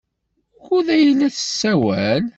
Wukud 0.59 0.87
ay 0.95 1.05
la 1.19 1.27
tessawal? 1.35 2.23